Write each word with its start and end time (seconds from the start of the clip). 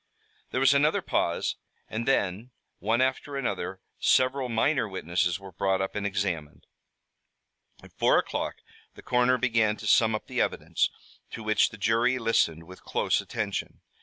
There 0.49 0.59
was 0.59 0.73
another 0.73 1.03
pause 1.03 1.57
and 1.87 2.07
then, 2.07 2.49
one 2.79 3.01
after 3.01 3.37
another, 3.37 3.81
several 3.99 4.49
minor 4.49 4.89
witnesses 4.89 5.39
were 5.39 5.51
brought 5.51 5.79
up 5.79 5.93
and 5.93 6.07
examined. 6.07 6.65
At 7.83 7.93
four 7.93 8.17
o'clock 8.17 8.55
the 8.95 9.03
coroner 9.03 9.37
began 9.37 9.77
to 9.77 9.85
sum 9.85 10.15
up 10.15 10.25
the 10.25 10.41
evidence, 10.41 10.89
to 11.33 11.43
which 11.43 11.69
the 11.69 11.77
jury 11.77 12.17
listened 12.17 12.63
with 12.63 12.83
close 12.83 13.21
attention. 13.21 13.81